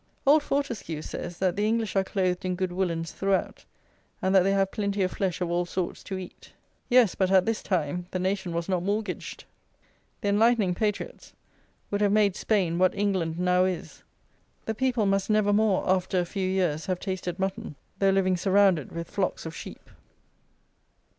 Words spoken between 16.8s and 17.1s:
have